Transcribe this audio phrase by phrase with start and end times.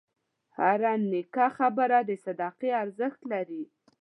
[0.57, 3.63] هره نیکه خبره د صدقې ارزښت لري.